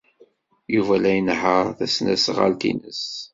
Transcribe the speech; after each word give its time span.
Yuba 0.75 0.95
la 1.01 1.11
inehheṛ 1.19 1.65
tasnasɣalt-nnes. 1.77 3.03